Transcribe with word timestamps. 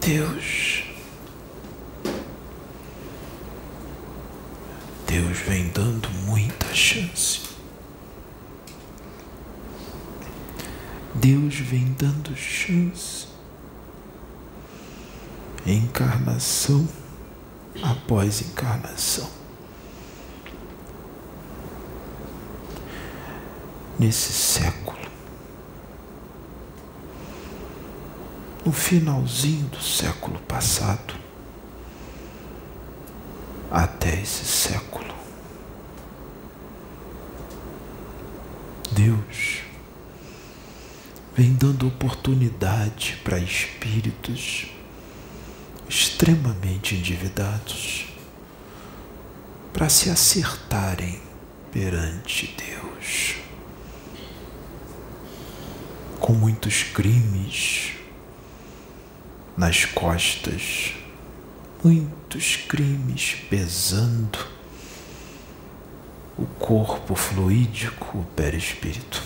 Deus, 0.00 0.84
Deus 5.06 5.38
vem 5.38 5.68
dando 5.68 6.10
muita 6.26 6.74
chance. 6.74 7.40
Deus 11.14 11.54
vem 11.54 11.94
dando 11.98 12.36
chance. 12.36 13.28
Encarnação 15.64 16.86
após 17.82 18.42
encarnação. 18.42 19.30
Nesse 23.98 24.32
século, 24.32 25.03
no 28.64 28.72
finalzinho 28.72 29.66
do 29.68 29.80
século 29.80 30.38
passado, 30.40 31.14
até 33.70 34.20
esse 34.22 34.44
século, 34.44 35.14
Deus 38.92 39.60
vem 41.36 41.52
dando 41.52 41.88
oportunidade 41.88 43.20
para 43.22 43.38
espíritos 43.38 44.66
extremamente 45.88 46.94
endividados 46.94 48.06
para 49.72 49.88
se 49.88 50.08
acertarem 50.08 51.20
perante 51.72 52.54
Deus. 52.56 53.34
Com 56.20 56.32
muitos 56.32 56.84
crimes 56.84 58.03
nas 59.56 59.84
costas, 59.84 60.94
muitos 61.82 62.56
crimes 62.56 63.36
pesando 63.48 64.38
o 66.36 66.46
corpo 66.58 67.14
fluídico, 67.14 68.18
o 68.18 68.24
perispírito. 68.36 69.22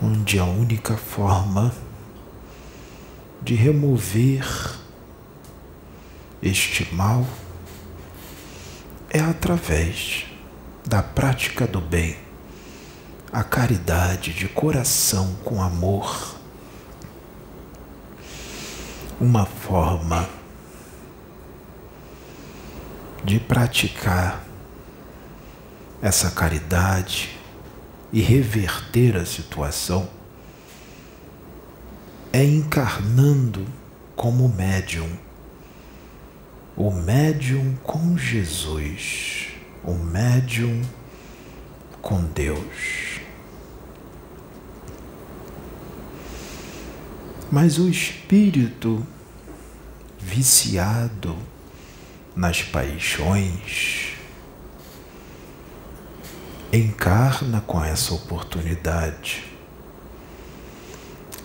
Onde 0.00 0.38
a 0.38 0.44
única 0.44 0.96
forma 0.96 1.74
de 3.42 3.54
remover 3.54 4.46
este 6.40 6.92
mal 6.94 7.26
é 9.10 9.20
através 9.20 10.26
da 10.86 11.02
prática 11.02 11.66
do 11.66 11.80
bem, 11.80 12.16
a 13.32 13.44
caridade 13.44 14.32
de 14.32 14.48
coração 14.48 15.34
com 15.44 15.62
amor. 15.62 16.41
Uma 19.22 19.46
forma 19.46 20.28
de 23.22 23.38
praticar 23.38 24.44
essa 26.02 26.28
caridade 26.32 27.38
e 28.12 28.20
reverter 28.20 29.16
a 29.16 29.24
situação 29.24 30.10
é 32.32 32.42
encarnando 32.42 33.64
como 34.16 34.48
médium, 34.48 35.16
o 36.76 36.90
médium 36.90 37.76
com 37.84 38.18
Jesus, 38.18 39.50
o 39.84 39.94
médium 39.94 40.82
com 42.00 42.24
Deus. 42.24 43.11
Mas 47.52 47.78
o 47.78 47.86
espírito 47.86 49.06
viciado 50.18 51.36
nas 52.34 52.62
paixões 52.62 54.14
encarna 56.72 57.60
com 57.60 57.84
essa 57.84 58.14
oportunidade 58.14 59.44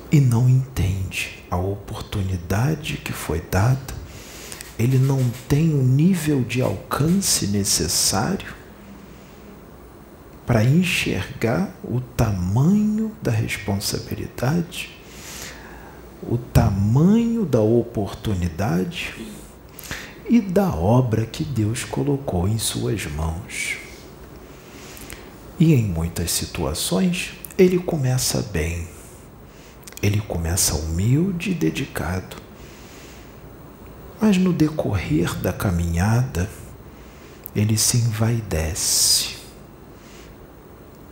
e 0.09 0.21
não 0.21 0.47
entende 0.47 1.43
a 1.51 1.57
oportunidade 1.57 2.95
que 3.03 3.11
foi 3.11 3.41
dada, 3.41 3.93
ele 4.79 4.97
não 4.97 5.29
tem 5.49 5.73
o 5.73 5.83
nível 5.83 6.41
de 6.41 6.61
alcance 6.61 7.47
necessário 7.47 8.55
para 10.45 10.63
enxergar 10.63 11.69
o 11.83 11.99
tamanho 11.99 13.11
da 13.21 13.31
responsabilidade, 13.31 14.96
o 16.23 16.37
tamanho 16.37 17.45
da 17.45 17.61
oportunidade 17.61 19.15
e 20.29 20.41
da 20.41 20.73
obra 20.73 21.25
que 21.25 21.43
Deus 21.43 21.83
colocou 21.83 22.47
em 22.47 22.57
suas 22.57 23.05
mãos. 23.05 23.77
E 25.59 25.73
em 25.73 25.83
muitas 25.83 26.31
situações, 26.31 27.33
ele 27.57 27.79
começa 27.79 28.41
bem 28.41 28.87
ele 30.01 30.21
começa 30.21 30.75
humilde 30.75 31.51
e 31.51 31.53
dedicado. 31.53 32.37
Mas 34.21 34.37
no 34.37 34.53
decorrer 34.53 35.35
da 35.35 35.51
caminhada, 35.51 36.49
ele 37.55 37.77
se 37.77 37.97
envaidece. 37.97 39.37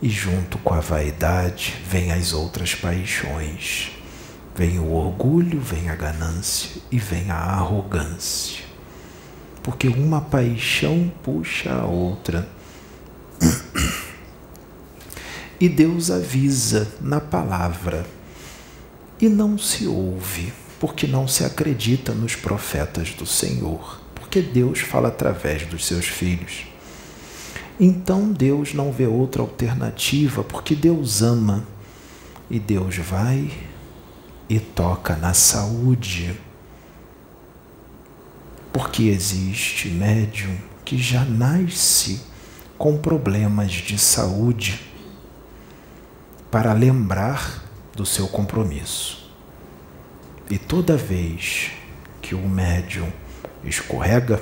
E 0.00 0.08
junto 0.08 0.58
com 0.58 0.74
a 0.74 0.80
vaidade 0.80 1.74
vem 1.88 2.12
as 2.12 2.32
outras 2.32 2.74
paixões. 2.74 3.95
Vem 4.56 4.78
o 4.78 4.90
orgulho, 4.90 5.60
vem 5.60 5.90
a 5.90 5.94
ganância 5.94 6.80
e 6.90 6.98
vem 6.98 7.30
a 7.30 7.36
arrogância. 7.36 8.64
Porque 9.62 9.86
uma 9.86 10.20
paixão 10.20 11.12
puxa 11.22 11.72
a 11.72 11.84
outra. 11.84 12.48
E 15.58 15.70
Deus 15.70 16.10
avisa 16.10 16.86
na 17.00 17.18
palavra 17.18 18.04
e 19.18 19.26
não 19.26 19.56
se 19.56 19.86
ouve, 19.86 20.52
porque 20.78 21.06
não 21.06 21.26
se 21.26 21.46
acredita 21.46 22.12
nos 22.12 22.36
profetas 22.36 23.14
do 23.14 23.24
Senhor, 23.24 23.98
porque 24.14 24.42
Deus 24.42 24.80
fala 24.80 25.08
através 25.08 25.64
dos 25.64 25.86
seus 25.86 26.04
filhos. 26.04 26.66
Então 27.80 28.30
Deus 28.30 28.74
não 28.74 28.92
vê 28.92 29.06
outra 29.06 29.40
alternativa, 29.40 30.44
porque 30.44 30.74
Deus 30.74 31.22
ama 31.22 31.64
e 32.50 32.58
Deus 32.58 32.98
vai 32.98 33.50
e 34.48 34.60
toca 34.60 35.16
na 35.16 35.34
saúde. 35.34 36.38
Porque 38.72 39.04
existe 39.04 39.88
médium 39.88 40.56
que 40.84 40.98
já 40.98 41.24
nasce 41.24 42.20
com 42.78 42.96
problemas 42.96 43.72
de 43.72 43.98
saúde 43.98 44.80
para 46.50 46.72
lembrar 46.72 47.64
do 47.94 48.06
seu 48.06 48.28
compromisso. 48.28 49.30
E 50.48 50.58
toda 50.58 50.96
vez 50.96 51.72
que 52.22 52.34
o 52.34 52.48
médium 52.48 53.10
escorrega, 53.64 54.40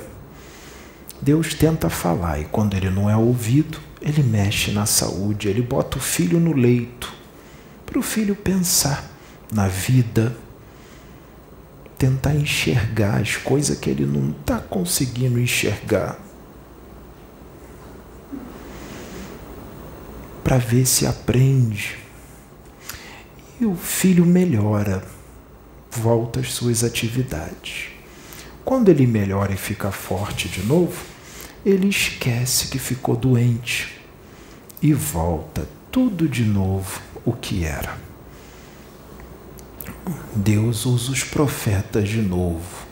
Deus 1.21 1.53
tenta 1.53 1.89
falar 1.89 2.39
e 2.39 2.45
quando 2.45 2.75
ele 2.75 2.89
não 2.89 3.09
é 3.09 3.15
ouvido, 3.15 3.79
ele 4.01 4.21
mexe 4.21 4.71
na 4.71 4.85
saúde, 4.85 5.47
ele 5.47 5.61
bota 5.61 5.97
o 5.97 6.01
filho 6.01 6.39
no 6.39 6.53
leito 6.53 7.11
para 7.85 7.97
o 7.97 8.03
filho 8.03 8.35
pensar 8.35 9.14
na 9.51 9.67
vida, 9.67 10.35
tentar 11.97 12.35
enxergar 12.35 13.21
as 13.21 13.35
coisas 13.35 13.77
que 13.79 13.89
ele 13.89 14.05
não 14.05 14.31
está 14.31 14.59
conseguindo 14.59 15.39
enxergar. 15.39 16.19
Para 20.43 20.57
ver 20.57 20.85
se 20.85 21.07
aprende 21.07 21.97
e 23.59 23.65
o 23.65 23.75
filho 23.75 24.25
melhora, 24.25 25.03
volta 25.89 26.41
às 26.41 26.53
suas 26.53 26.83
atividades. 26.83 27.87
Quando 28.63 28.89
ele 28.89 29.07
melhora 29.07 29.53
e 29.53 29.57
fica 29.57 29.91
forte 29.91 30.49
de 30.49 30.63
novo, 30.63 31.03
ele 31.65 31.87
esquece 31.87 32.67
que 32.67 32.77
ficou 32.77 33.15
doente 33.15 33.99
e 34.81 34.93
volta 34.93 35.67
tudo 35.91 36.27
de 36.27 36.43
novo 36.43 37.01
o 37.23 37.31
que 37.31 37.63
era. 37.63 38.04
Deus 40.35 40.85
usa 40.85 41.11
os 41.11 41.23
profetas 41.23 42.07
de 42.07 42.21
novo 42.21 42.85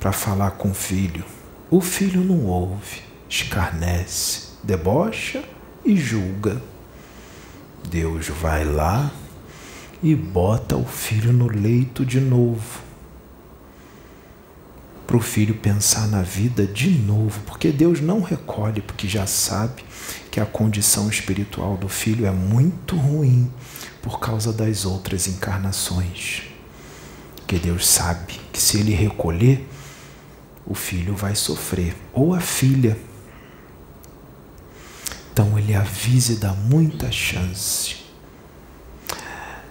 para 0.00 0.12
falar 0.12 0.52
com 0.52 0.70
o 0.70 0.74
filho. 0.74 1.24
O 1.70 1.80
filho 1.80 2.22
não 2.22 2.46
ouve, 2.46 3.02
escarnece, 3.28 4.48
debocha 4.62 5.44
e 5.84 5.96
julga. 5.96 6.60
Deus 7.88 8.28
vai 8.28 8.64
lá 8.64 9.12
e 10.02 10.14
bota 10.14 10.76
o 10.76 10.84
filho 10.84 11.32
no 11.32 11.46
leito 11.46 12.04
de 12.04 12.20
novo. 12.20 12.89
Para 15.10 15.16
o 15.16 15.20
filho 15.20 15.56
pensar 15.56 16.06
na 16.06 16.22
vida 16.22 16.64
de 16.64 16.88
novo, 16.88 17.40
porque 17.40 17.72
Deus 17.72 18.00
não 18.00 18.22
recolhe, 18.22 18.80
porque 18.80 19.08
já 19.08 19.26
sabe 19.26 19.82
que 20.30 20.38
a 20.38 20.46
condição 20.46 21.08
espiritual 21.08 21.76
do 21.76 21.88
filho 21.88 22.26
é 22.26 22.30
muito 22.30 22.94
ruim 22.94 23.50
por 24.00 24.20
causa 24.20 24.52
das 24.52 24.84
outras 24.84 25.26
encarnações. 25.26 26.42
Que 27.44 27.58
Deus 27.58 27.88
sabe 27.88 28.38
que 28.52 28.62
se 28.62 28.78
ele 28.78 28.94
recolher, 28.94 29.68
o 30.64 30.76
filho 30.76 31.16
vai 31.16 31.34
sofrer, 31.34 31.96
ou 32.12 32.32
a 32.32 32.38
filha. 32.38 32.96
Então 35.32 35.58
ele 35.58 35.74
avisa 35.74 36.34
e 36.34 36.36
dá 36.36 36.52
muita 36.52 37.10
chance. 37.10 37.96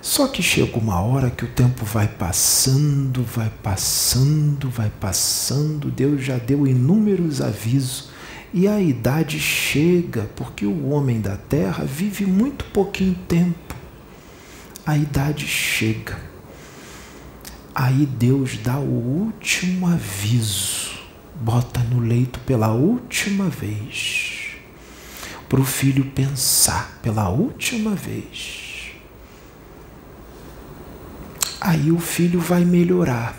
Só 0.10 0.28
que 0.28 0.42
chega 0.42 0.76
uma 0.80 1.00
hora 1.02 1.30
que 1.30 1.46
o 1.46 1.48
tempo 1.48 1.86
vai 1.86 2.08
passando, 2.08 3.22
vai 3.22 3.52
passando, 3.62 4.68
vai 4.68 4.92
passando. 5.00 5.92
Deus 5.92 6.26
já 6.26 6.40
deu 6.40 6.66
inúmeros 6.66 7.42
avisos 7.42 8.10
e 8.52 8.68
a 8.68 8.82
idade 8.82 9.40
chega, 9.40 10.28
porque 10.36 10.66
o 10.66 10.90
homem 10.90 11.22
da 11.22 11.38
terra 11.38 11.86
vive 11.86 12.26
muito 12.26 12.66
pouquinho 12.66 13.14
tempo. 13.28 13.76
A 14.84 14.98
idade 14.98 15.46
chega. 15.46 16.20
Aí 17.76 18.08
Deus 18.08 18.58
dá 18.58 18.80
o 18.80 18.90
último 18.90 19.86
aviso, 19.86 20.90
bota 21.36 21.82
no 21.82 22.00
leito 22.00 22.40
pela 22.40 22.74
última 22.74 23.48
vez, 23.48 24.56
para 25.48 25.62
o 25.62 25.64
filho 25.64 26.06
pensar 26.06 26.98
pela 27.04 27.30
última 27.30 27.94
vez. 27.94 28.79
Aí 31.62 31.92
o 31.92 32.00
filho 32.00 32.40
vai 32.40 32.64
melhorar 32.64 33.36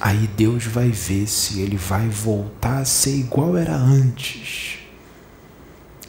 Aí 0.00 0.28
Deus 0.36 0.64
vai 0.64 0.90
ver 0.90 1.26
se 1.26 1.60
ele 1.60 1.76
vai 1.76 2.08
voltar 2.08 2.78
a 2.78 2.84
ser 2.84 3.16
igual 3.16 3.56
era 3.56 3.74
antes. 3.74 4.78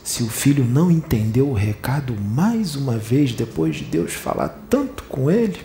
Se 0.04 0.22
o 0.22 0.30
filho 0.30 0.64
não 0.64 0.92
entendeu 0.92 1.50
o 1.50 1.54
recado 1.54 2.16
mais 2.16 2.76
uma 2.76 2.98
vez, 2.98 3.34
depois 3.34 3.78
de 3.78 3.86
Deus 3.86 4.14
falar 4.14 4.50
tanto 4.70 5.04
com 5.04 5.32
ele, 5.32 5.60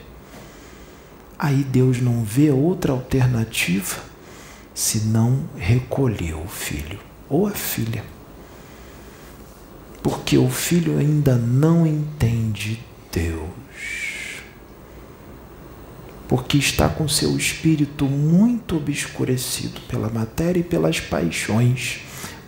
aí 1.38 1.62
Deus 1.64 2.00
não 2.00 2.24
vê 2.24 2.50
outra 2.50 2.92
alternativa 2.92 3.96
senão 4.74 5.44
recolher 5.56 6.34
o 6.34 6.48
filho 6.48 6.98
ou 7.28 7.46
a 7.46 7.50
filha. 7.50 8.04
Porque 10.02 10.38
o 10.38 10.48
filho 10.48 10.98
ainda 10.98 11.36
não 11.36 11.86
entende 11.86 12.82
Deus 13.14 13.64
porque 16.28 16.56
está 16.56 16.88
com 16.88 17.06
seu 17.08 17.36
espírito 17.36 18.06
muito 18.06 18.76
obscurecido 18.76 19.80
pela 19.82 20.08
matéria 20.08 20.60
e 20.60 20.64
pelas 20.64 20.98
paixões, 20.98 22.00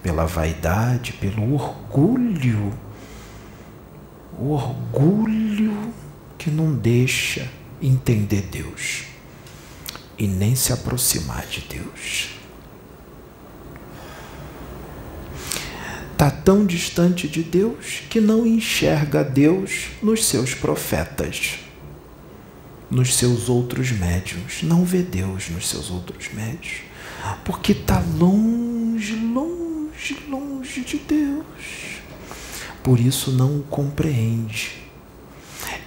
pela 0.02 0.26
vaidade, 0.26 1.12
pelo 1.12 1.54
orgulho. 1.54 2.72
O 4.38 4.50
orgulho 4.50 5.92
que 6.38 6.50
não 6.50 6.74
deixa 6.74 7.48
entender 7.80 8.48
Deus 8.50 9.04
e 10.18 10.26
nem 10.26 10.54
se 10.54 10.72
aproximar 10.72 11.46
de 11.46 11.60
Deus. 11.60 12.30
Está 16.16 16.30
tão 16.30 16.64
distante 16.64 17.28
de 17.28 17.42
Deus 17.42 18.00
que 18.08 18.22
não 18.22 18.46
enxerga 18.46 19.22
Deus 19.22 19.88
nos 20.02 20.24
seus 20.24 20.54
profetas 20.54 21.58
nos 22.90 23.14
seus 23.14 23.48
outros 23.48 23.90
médios, 23.90 24.62
não 24.62 24.84
vê 24.84 25.02
Deus 25.02 25.50
nos 25.50 25.68
seus 25.68 25.90
outros 25.90 26.32
médios, 26.32 26.82
porque 27.44 27.72
está 27.72 28.02
longe, 28.18 29.16
longe, 29.16 30.16
longe 30.28 30.80
de 30.82 30.98
Deus. 30.98 32.00
Por 32.82 33.00
isso 33.00 33.32
não 33.32 33.58
o 33.58 33.62
compreende. 33.64 34.86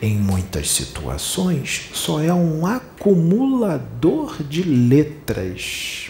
Em 0.02 0.18
muitas 0.18 0.70
situações, 0.72 1.90
só 1.94 2.22
é 2.22 2.34
um 2.34 2.66
acumulador 2.66 4.44
de 4.44 4.64
letras, 4.64 6.10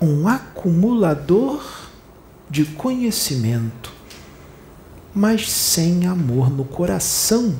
um 0.00 0.28
acumulador 0.28 1.85
de 2.48 2.64
conhecimento, 2.64 3.92
mas 5.14 5.50
sem 5.50 6.06
amor 6.06 6.50
no 6.50 6.64
coração 6.64 7.56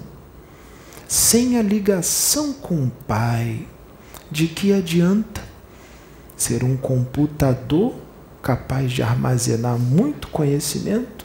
sem 1.09 1.57
a 1.57 1.63
ligação 1.63 2.53
com 2.53 2.85
o 2.85 2.93
Pai, 3.07 3.67
de 4.31 4.49
que 4.49 4.73
adianta 4.73 5.43
ser 6.37 6.65
um 6.65 6.77
computador 6.77 7.95
capaz 8.43 8.93
de 8.93 9.03
armazenar 9.03 9.79
muito 9.79 10.29
conhecimento, 10.29 11.25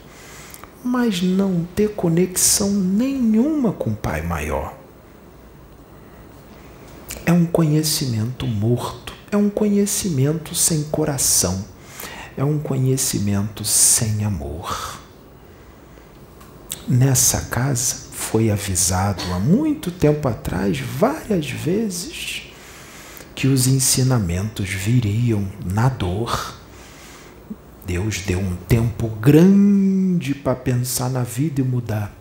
mas 0.84 1.22
não 1.22 1.68
ter 1.76 1.94
conexão 1.96 2.72
nenhuma 2.72 3.72
com 3.72 3.92
o 3.92 3.96
Pai 3.96 4.22
maior? 4.22 4.78
É 7.26 7.32
um 7.32 7.46
conhecimento 7.46 8.46
morto, 8.46 9.14
é 9.32 9.38
um 9.38 9.50
conhecimento 9.50 10.54
sem 10.54 10.84
coração, 10.84 11.66
é 12.38 12.44
um 12.44 12.60
conhecimento 12.60 13.64
sem 13.64 14.24
amor. 14.24 15.00
Nessa 16.88 17.42
casa, 17.42 18.12
foi 18.12 18.50
avisado 18.50 19.24
há 19.34 19.40
muito 19.40 19.92
tempo 19.92 20.28
atrás, 20.28 20.80
várias 20.80 21.50
vezes, 21.50 22.44
que 23.36 23.48
os 23.48 23.68
ensinamentos 23.68 24.70
viriam 24.70 25.48
na 25.66 25.90
dor. 25.90 26.56
Deus 27.86 28.20
deu 28.20 28.40
um 28.40 28.56
tempo 28.56 29.10
grande 29.10 30.34
para 30.36 30.56
pensar 30.56 31.10
na 31.10 31.24
vida 31.24 31.62
e 31.62 31.64
mudar, 31.64 32.14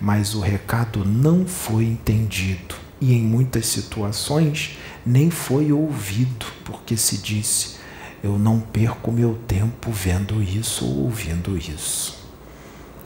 mas 0.00 0.34
o 0.34 0.40
recado 0.40 1.04
não 1.04 1.46
foi 1.46 1.84
entendido 1.84 2.74
e, 3.00 3.12
em 3.14 3.22
muitas 3.22 3.66
situações, 3.66 4.78
nem 5.04 5.30
foi 5.30 5.70
ouvido, 5.70 6.46
porque 6.64 6.96
se 6.96 7.18
disse: 7.18 7.77
Eu 8.22 8.38
não 8.38 8.60
perco 8.60 9.12
meu 9.12 9.34
tempo 9.46 9.90
vendo 9.90 10.42
isso 10.42 10.84
ou 10.84 11.04
ouvindo 11.04 11.56
isso, 11.56 12.18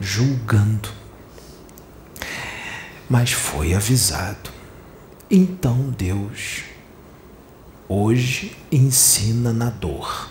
julgando 0.01 1.03
mas 3.13 3.31
foi 3.33 3.75
avisado. 3.75 4.51
Então 5.31 5.91
Deus 5.91 6.63
hoje 7.87 8.57
ensina 8.73 9.53
na 9.53 9.69
dor. 9.69 10.31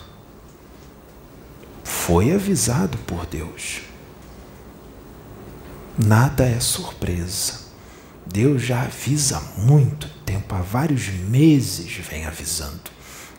Foi 1.84 2.32
avisado 2.32 2.98
por 2.98 3.24
Deus. 3.24 3.82
Nada 5.96 6.44
é 6.44 6.58
surpresa. 6.58 7.60
Deus 8.26 8.62
já 8.62 8.82
avisa 8.82 9.38
há 9.38 9.60
muito 9.60 10.08
tempo, 10.26 10.52
há 10.52 10.60
vários 10.60 11.06
meses 11.06 11.92
vem 11.98 12.24
avisando, 12.26 12.90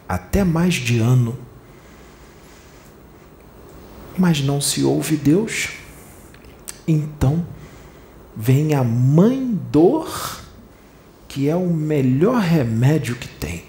até 0.08 0.44
mais 0.44 0.76
de 0.76 1.00
ano. 1.00 1.38
Mas 4.18 4.42
não 4.42 4.62
se 4.62 4.84
ouve 4.84 5.16
Deus, 5.16 5.70
então 6.88 7.46
vem 8.36 8.74
a 8.74 8.84
mãe 8.84 9.60
dor, 9.72 10.42
que 11.28 11.50
é 11.50 11.56
o 11.56 11.68
melhor 11.68 12.42
remédio 12.42 13.16
que 13.16 13.28
tem. 13.28 13.64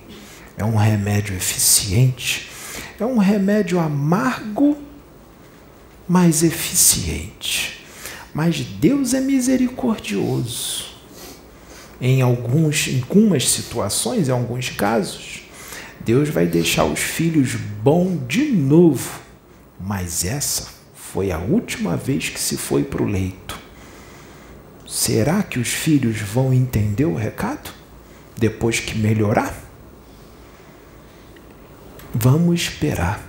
É 0.57 0.64
um 0.64 0.76
remédio 0.76 1.35
eficiente, 1.35 2.49
é 3.00 3.05
um 3.05 3.19
remédio 3.19 3.81
amargo, 3.81 4.76
mas 6.07 6.43
eficiente. 6.43 7.85
Mas 8.35 8.61
Deus 8.61 9.14
é 9.14 9.21
misericordioso. 9.21 10.93
Em 12.00 12.21
alguns, 12.21 12.88
em 12.88 13.00
algumas 13.00 13.49
situações, 13.49 14.29
em 14.29 14.33
alguns 14.33 14.69
casos, 14.71 15.34
Deus 16.04 16.28
vai 16.28 16.46
deixar 16.46 16.84
os 16.84 17.00
filhos 17.00 17.54
bom 17.54 18.16
de 18.26 18.44
novo. 18.52 19.20
Mas 19.80 20.25
essa 20.25 20.68
foi 20.94 21.30
a 21.30 21.38
última 21.38 21.96
vez 21.96 22.28
que 22.28 22.40
se 22.40 22.56
foi 22.56 22.84
para 22.84 23.02
o 23.02 23.06
leito. 23.06 23.58
Será 24.87 25.42
que 25.42 25.58
os 25.58 25.68
filhos 25.68 26.20
vão 26.20 26.52
entender 26.52 27.04
o 27.04 27.14
recado 27.14 27.70
depois 28.37 28.80
que 28.80 28.96
melhorar? 28.99 29.54
Vamos 32.12 32.62
esperar 32.62 33.20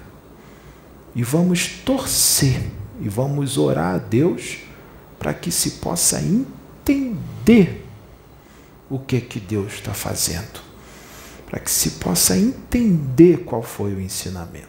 e 1.15 1.23
vamos 1.23 1.67
torcer 1.83 2.61
e 3.01 3.09
vamos 3.09 3.57
orar 3.57 3.95
a 3.95 3.97
Deus 3.97 4.57
para 5.17 5.33
que 5.33 5.51
se 5.51 5.71
possa 5.71 6.21
entender 6.21 7.83
o 8.89 8.99
que 8.99 9.19
que 9.21 9.39
Deus 9.39 9.73
está 9.73 9.93
fazendo, 9.93 10.61
para 11.45 11.59
que 11.59 11.69
se 11.69 11.91
possa 11.91 12.37
entender 12.37 13.43
qual 13.45 13.61
foi 13.61 13.93
o 13.93 14.01
ensinamento. 14.01 14.67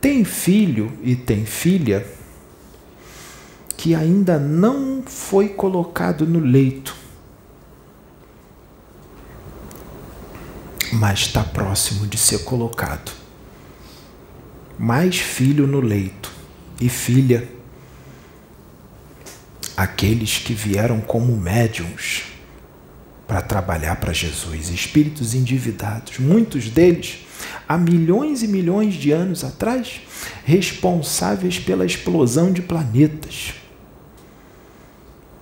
Tem 0.00 0.24
filho 0.24 0.92
e 1.02 1.16
tem 1.16 1.44
filha 1.44 2.06
que 3.76 3.94
ainda 3.94 4.38
não 4.38 5.02
foi 5.04 5.48
colocado 5.48 6.26
no 6.26 6.38
leito. 6.38 7.04
mas 10.94 11.20
está 11.20 11.42
próximo 11.42 12.06
de 12.06 12.16
ser 12.16 12.44
colocado. 12.44 13.12
Mais 14.78 15.18
filho 15.18 15.66
no 15.66 15.80
leito 15.80 16.32
e 16.80 16.88
filha, 16.88 17.48
aqueles 19.76 20.38
que 20.38 20.52
vieram 20.52 21.00
como 21.00 21.36
médiums 21.36 22.24
para 23.26 23.40
trabalhar 23.40 23.96
para 23.96 24.12
Jesus, 24.12 24.68
espíritos 24.70 25.34
endividados, 25.34 26.18
muitos 26.18 26.68
deles 26.68 27.24
há 27.68 27.76
milhões 27.76 28.42
e 28.42 28.48
milhões 28.48 28.94
de 28.94 29.10
anos 29.10 29.44
atrás, 29.44 30.00
responsáveis 30.44 31.58
pela 31.58 31.86
explosão 31.86 32.52
de 32.52 32.62
planetas. 32.62 33.54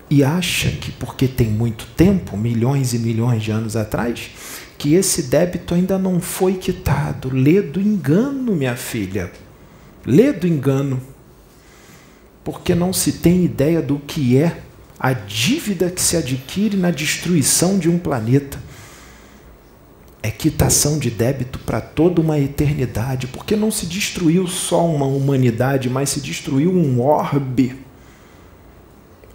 E 0.08 0.22
acha 0.22 0.70
que 0.70 0.92
porque 0.92 1.26
tem 1.26 1.48
muito 1.48 1.86
tempo, 1.96 2.36
milhões 2.36 2.92
e 2.92 2.98
milhões 2.98 3.42
de 3.42 3.50
anos 3.50 3.76
atrás, 3.76 4.30
que 4.76 4.94
esse 4.94 5.22
débito 5.22 5.74
ainda 5.74 5.98
não 5.98 6.20
foi 6.20 6.54
quitado. 6.54 7.30
Lê 7.32 7.62
do 7.62 7.80
engano, 7.80 8.54
minha 8.54 8.76
filha. 8.76 9.32
Lê 10.04 10.32
do 10.32 10.46
engano. 10.46 11.00
Porque 12.44 12.74
não 12.74 12.92
se 12.92 13.12
tem 13.12 13.44
ideia 13.44 13.80
do 13.80 13.98
que 14.00 14.36
é 14.36 14.60
a 15.02 15.12
dívida 15.12 15.90
que 15.90 16.00
se 16.00 16.16
adquire 16.16 16.76
na 16.76 16.92
destruição 16.92 17.76
de 17.76 17.90
um 17.90 17.98
planeta. 17.98 18.56
É 20.22 20.30
quitação 20.30 20.96
de 20.96 21.10
débito 21.10 21.58
para 21.58 21.80
toda 21.80 22.20
uma 22.20 22.38
eternidade, 22.38 23.26
porque 23.26 23.56
não 23.56 23.72
se 23.72 23.84
destruiu 23.84 24.46
só 24.46 24.86
uma 24.86 25.04
humanidade, 25.04 25.90
mas 25.90 26.10
se 26.10 26.20
destruiu 26.20 26.70
um 26.70 27.00
orbe. 27.00 27.74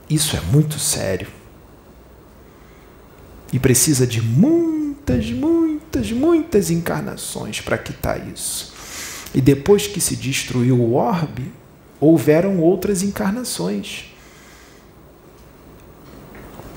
Isso 0.10 0.38
é 0.38 0.42
muito 0.54 0.80
sério. 0.80 1.28
E 3.52 3.60
precisa 3.60 4.08
de 4.08 4.22
muitas, 4.22 5.30
muitas, 5.32 6.12
muitas 6.14 6.72
encarnações 6.72 7.60
para 7.60 7.78
quitar 7.78 8.26
isso. 8.26 8.74
E 9.36 9.42
depois 9.42 9.86
que 9.86 10.00
se 10.00 10.16
destruiu 10.16 10.80
o 10.80 10.94
orbe, 10.94 11.52
houveram 12.00 12.62
outras 12.62 13.04
encarnações 13.04 14.06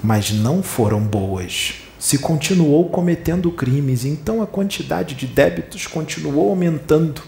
mas 0.03 0.31
não 0.31 0.63
foram 0.63 1.01
boas. 1.01 1.75
Se 1.99 2.17
continuou 2.19 2.89
cometendo 2.89 3.53
crimes, 3.53 4.05
então 4.05 4.41
a 4.41 4.47
quantidade 4.47 5.15
de 5.15 5.27
débitos 5.27 5.87
continuou 5.87 6.49
aumentando. 6.49 7.23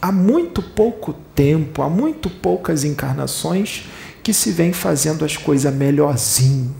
Há 0.00 0.12
muito 0.12 0.62
pouco 0.62 1.14
tempo, 1.34 1.80
há 1.80 1.88
muito 1.88 2.28
poucas 2.28 2.84
encarnações 2.84 3.84
que 4.22 4.34
se 4.34 4.50
vem 4.50 4.72
fazendo 4.72 5.24
as 5.24 5.36
coisas 5.36 5.74
melhorzinho. 5.74 6.74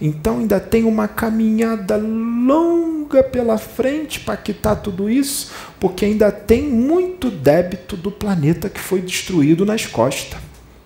Então 0.00 0.40
ainda 0.40 0.58
tem 0.58 0.84
uma 0.84 1.06
caminhada 1.06 1.96
longa 1.96 3.22
pela 3.22 3.56
frente 3.56 4.20
para 4.20 4.36
quitar 4.36 4.76
tudo 4.76 5.08
isso, 5.08 5.52
porque 5.78 6.04
ainda 6.04 6.32
tem 6.32 6.62
muito 6.64 7.30
débito 7.30 7.96
do 7.96 8.10
planeta 8.10 8.68
que 8.68 8.80
foi 8.80 9.00
destruído 9.00 9.64
nas 9.64 9.86
costas. 9.86 10.40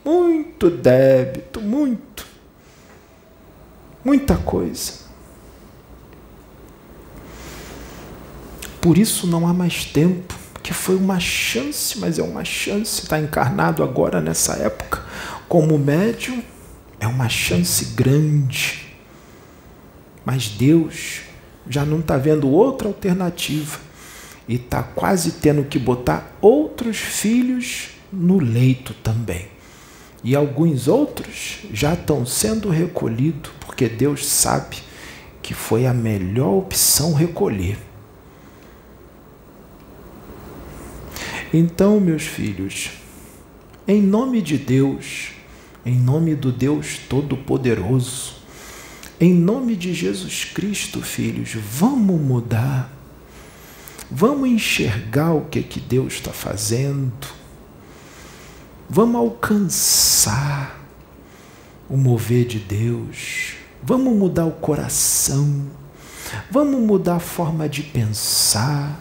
Muito 0.05 0.71
débito, 0.71 1.61
muito 1.61 2.10
muita 4.05 4.37
coisa. 4.37 5.01
Por 8.81 8.97
isso 8.97 9.27
não 9.27 9.47
há 9.47 9.53
mais 9.53 9.85
tempo, 9.85 10.35
que 10.63 10.73
foi 10.73 10.97
uma 10.97 11.21
chance, 11.21 11.99
mas 11.99 12.19
é 12.19 12.23
uma 12.23 12.45
chance, 12.45 13.03
está 13.03 13.19
encarnado 13.19 13.83
agora 13.83 14.21
nessa 14.21 14.55
época, 14.55 15.05
como 15.49 15.79
médium, 15.79 16.43
é 16.99 17.07
uma 17.07 17.29
chance 17.29 17.85
grande. 17.95 18.95
Mas 20.25 20.49
Deus 20.49 21.21
já 21.69 21.85
não 21.85 22.01
está 22.01 22.17
vendo 22.17 22.49
outra 22.49 22.89
alternativa 22.89 23.79
e 24.49 24.55
está 24.55 24.83
quase 24.83 25.33
tendo 25.33 25.65
que 25.65 25.79
botar 25.79 26.37
outros 26.41 26.97
filhos 26.97 27.91
no 28.13 28.39
leito 28.39 28.95
também. 28.95 29.60
E 30.23 30.37
alguns 30.37 30.87
outros 30.87 31.61
já 31.73 31.95
estão 31.95 32.27
sendo 32.27 32.69
recolhidos, 32.69 33.51
porque 33.61 33.89
Deus 33.89 34.27
sabe 34.27 34.77
que 35.43 35.55
foi 35.55 35.87
a 35.87 35.95
melhor 35.95 36.59
opção 36.59 37.15
recolher. 37.15 37.79
Então, 41.53 41.99
meus 41.99 42.23
filhos, 42.23 42.91
em 43.89 44.01
nome 44.03 44.43
de 44.43 44.59
Deus, 44.59 45.31
em 45.85 45.99
nome 45.99 46.35
do 46.35 46.53
Deus 46.53 46.99
Todo-Poderoso, 47.09 48.35
em 49.19 49.35
nome 49.35 49.75
de 49.75 49.93
Jesus 49.93 50.45
Cristo, 50.45 51.03
filhos, 51.03 51.55
vamos 51.55 52.21
mudar. 52.21 52.93
Vamos 54.11 54.49
enxergar 54.49 55.33
o 55.33 55.47
que, 55.47 55.63
que 55.63 55.79
Deus 55.81 56.15
está 56.15 56.33
fazendo 56.33 57.40
Vamos 58.93 59.15
alcançar 59.15 60.85
o 61.89 61.97
mover 61.97 62.45
de 62.45 62.59
Deus. 62.59 63.55
Vamos 63.81 64.13
mudar 64.17 64.47
o 64.47 64.51
coração. 64.51 65.67
Vamos 66.51 66.81
mudar 66.81 67.15
a 67.15 67.21
forma 67.21 67.69
de 67.69 67.85
pensar. 67.85 69.01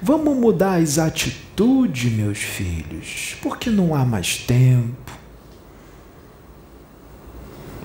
Vamos 0.00 0.34
mudar 0.38 0.80
as 0.80 0.98
atitudes, 0.98 2.10
meus 2.10 2.38
filhos, 2.38 3.36
porque 3.42 3.68
não 3.68 3.94
há 3.94 4.06
mais 4.06 4.38
tempo. 4.38 5.12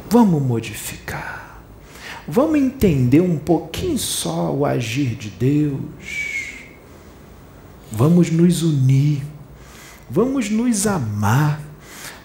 Vamos 0.10 0.42
modificar. 0.42 1.62
Vamos 2.26 2.60
entender 2.60 3.20
um 3.20 3.38
pouquinho 3.38 3.98
só 3.98 4.54
o 4.54 4.66
agir 4.66 5.16
de 5.16 5.30
Deus. 5.32 6.54
Vamos 7.92 8.32
nos 8.32 8.64
unir 8.64 9.35
Vamos 10.10 10.50
nos 10.50 10.86
amar. 10.86 11.60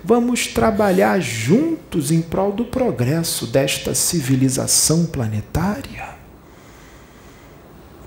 Vamos 0.03 0.47
trabalhar 0.47 1.21
juntos 1.21 2.11
em 2.11 2.23
prol 2.23 2.53
do 2.53 2.65
progresso 2.65 3.47
desta 3.47 3.95
civilização 3.95 5.05
planetária. 5.07 6.09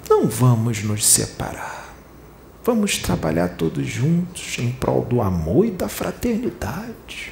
Não 0.09 0.27
vamos 0.27 0.83
nos 0.83 1.05
separar. 1.05 1.93
Vamos 2.63 2.97
trabalhar 2.97 3.49
todos 3.49 3.85
juntos 3.85 4.57
em 4.57 4.71
prol 4.71 5.05
do 5.05 5.21
amor 5.21 5.65
e 5.65 5.71
da 5.71 5.87
fraternidade. 5.87 7.31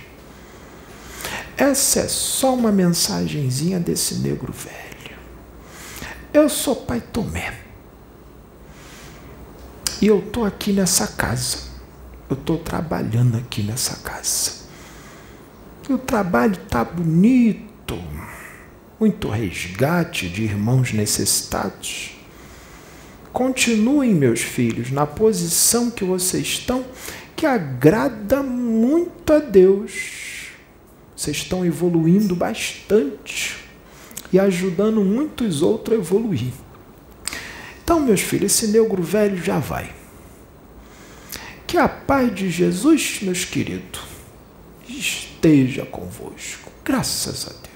Essa 1.57 2.01
é 2.01 2.07
só 2.07 2.53
uma 2.53 2.71
mensagenzinha 2.71 3.79
desse 3.79 4.15
negro 4.15 4.51
velho. 4.51 5.17
Eu 6.33 6.49
sou 6.49 6.75
Pai 6.75 7.01
Tomé. 7.01 7.53
E 10.01 10.07
eu 10.07 10.19
estou 10.19 10.45
aqui 10.45 10.71
nessa 10.73 11.07
casa 11.07 11.70
eu 12.31 12.37
estou 12.37 12.57
trabalhando 12.57 13.37
aqui 13.37 13.61
nessa 13.61 13.97
casa. 13.97 14.61
E 15.89 15.93
o 15.93 15.97
trabalho 15.97 16.53
está 16.53 16.83
bonito, 16.83 18.01
muito 18.97 19.29
resgate 19.29 20.29
de 20.29 20.43
irmãos 20.43 20.93
necessitados. 20.93 22.11
Continuem, 23.33 24.13
meus 24.13 24.39
filhos, 24.41 24.91
na 24.91 25.05
posição 25.05 25.91
que 25.91 26.05
vocês 26.05 26.47
estão, 26.47 26.85
que 27.35 27.45
agrada 27.45 28.41
muito 28.41 29.33
a 29.33 29.39
Deus. 29.39 30.47
Vocês 31.15 31.37
estão 31.37 31.65
evoluindo 31.65 32.35
bastante 32.35 33.57
e 34.31 34.39
ajudando 34.39 35.03
muitos 35.03 35.61
outros 35.61 35.97
a 35.97 36.01
evoluir. 36.01 36.53
Então, 37.83 37.99
meus 37.99 38.21
filhos, 38.21 38.53
esse 38.53 38.67
negro 38.67 39.03
velho 39.03 39.37
já 39.37 39.59
vai. 39.59 40.00
Que 41.71 41.77
a 41.77 41.87
paz 41.87 42.35
de 42.35 42.51
Jesus, 42.51 43.19
meus 43.21 43.45
queridos, 43.45 44.01
esteja 44.89 45.85
convosco. 45.85 46.69
Graças 46.83 47.47
a 47.47 47.51
Deus. 47.51 47.70